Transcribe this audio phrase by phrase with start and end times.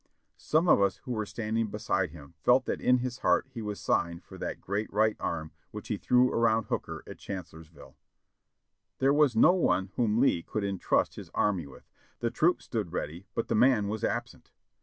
[0.39, 3.61] Some of us who were standing be side him felt that in his heart he
[3.61, 7.95] was sighing for that great right arm which he threw around Hooker at Chancellorsville."
[8.97, 11.85] There was no one whom Lee could entrust his army with.
[12.19, 14.49] The troops stood ready but the man was absent.